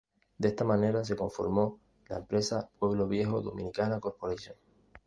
[0.39, 4.55] De esta manera se conformó la empresa Pueblo Viejo Dominicana Corporation.